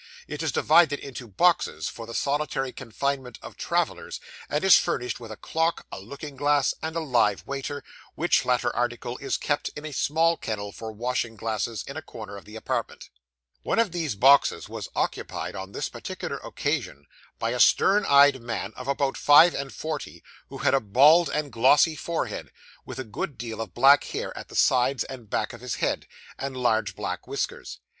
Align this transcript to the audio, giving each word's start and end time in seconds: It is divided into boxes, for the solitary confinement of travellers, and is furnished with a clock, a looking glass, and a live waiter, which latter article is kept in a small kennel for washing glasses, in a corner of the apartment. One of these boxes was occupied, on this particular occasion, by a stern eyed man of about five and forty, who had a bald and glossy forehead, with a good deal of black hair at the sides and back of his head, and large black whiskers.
It 0.27 0.41
is 0.41 0.51
divided 0.51 0.97
into 0.99 1.27
boxes, 1.27 1.87
for 1.87 2.07
the 2.07 2.15
solitary 2.15 2.71
confinement 2.71 3.37
of 3.43 3.55
travellers, 3.55 4.19
and 4.49 4.63
is 4.63 4.75
furnished 4.79 5.19
with 5.19 5.31
a 5.31 5.35
clock, 5.37 5.85
a 5.91 5.99
looking 5.99 6.35
glass, 6.35 6.73
and 6.81 6.95
a 6.95 6.99
live 6.99 7.45
waiter, 7.45 7.83
which 8.15 8.43
latter 8.43 8.75
article 8.75 9.19
is 9.19 9.37
kept 9.37 9.69
in 9.75 9.85
a 9.85 9.91
small 9.93 10.37
kennel 10.37 10.71
for 10.71 10.91
washing 10.91 11.35
glasses, 11.35 11.83
in 11.85 11.97
a 11.97 12.01
corner 12.01 12.35
of 12.35 12.45
the 12.45 12.55
apartment. 12.55 13.11
One 13.61 13.77
of 13.77 13.91
these 13.91 14.15
boxes 14.15 14.67
was 14.67 14.89
occupied, 14.95 15.55
on 15.55 15.71
this 15.71 15.87
particular 15.87 16.37
occasion, 16.39 17.05
by 17.37 17.51
a 17.51 17.59
stern 17.59 18.03
eyed 18.03 18.41
man 18.41 18.73
of 18.75 18.87
about 18.87 19.17
five 19.17 19.53
and 19.53 19.71
forty, 19.71 20.23
who 20.49 20.57
had 20.57 20.73
a 20.73 20.79
bald 20.79 21.29
and 21.29 21.51
glossy 21.51 21.95
forehead, 21.95 22.49
with 22.87 22.97
a 22.97 23.03
good 23.03 23.37
deal 23.37 23.61
of 23.61 23.75
black 23.75 24.03
hair 24.05 24.35
at 24.35 24.47
the 24.47 24.55
sides 24.55 25.03
and 25.03 25.29
back 25.29 25.53
of 25.53 25.61
his 25.61 25.75
head, 25.75 26.07
and 26.39 26.57
large 26.57 26.95
black 26.95 27.27
whiskers. 27.27 27.77